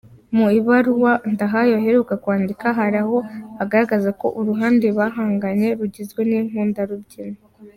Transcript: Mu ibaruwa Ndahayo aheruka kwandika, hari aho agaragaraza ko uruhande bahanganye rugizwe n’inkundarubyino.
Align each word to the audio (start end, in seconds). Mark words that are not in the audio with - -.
Mu 0.35 0.45
ibaruwa 0.59 1.11
Ndahayo 1.31 1.73
aheruka 1.79 2.13
kwandika, 2.23 2.67
hari 2.79 2.97
aho 3.03 3.17
agaragaraza 3.63 4.11
ko 4.21 4.27
uruhande 4.39 4.87
bahanganye 4.97 5.67
rugizwe 5.79 6.19
n’inkundarubyino. 6.29 7.39